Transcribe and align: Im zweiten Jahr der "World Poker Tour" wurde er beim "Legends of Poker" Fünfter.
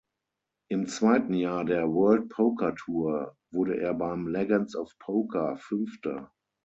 Im 0.69 0.87
zweiten 0.87 1.35
Jahr 1.35 1.63
der 1.63 1.87
"World 1.89 2.29
Poker 2.29 2.73
Tour" 2.75 3.37
wurde 3.51 3.79
er 3.79 3.93
beim 3.93 4.27
"Legends 4.27 4.75
of 4.75 4.91
Poker" 4.97 5.57
Fünfter. 5.57 6.31